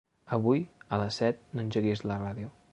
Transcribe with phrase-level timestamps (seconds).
[0.37, 0.63] Avui
[0.97, 2.55] a les set no engeguis la ràdio.